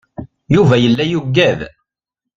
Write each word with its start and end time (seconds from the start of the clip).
Yuba 0.55 0.75
yella 0.83 1.03
yugad. 1.11 1.59